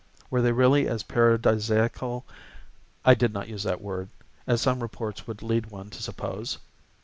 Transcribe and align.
Were 0.31 0.41
they 0.41 0.51
really 0.51 0.87
as 0.87 1.03
paradisaical 1.03 2.25
(I 3.05 3.13
did 3.13 3.33
not 3.33 3.47
use 3.49 3.61
that 3.61 3.81
word) 3.83 4.09
as 4.47 4.59
some 4.59 4.79
reports 4.79 5.27
would 5.27 5.43
lead 5.43 5.67
one 5.67 5.91
to 5.91 6.01
suppose? 6.01 6.57